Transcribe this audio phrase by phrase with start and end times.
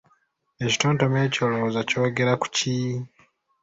[0.65, 2.75] Ekitontome ekyo olowooza kyogera ku ki?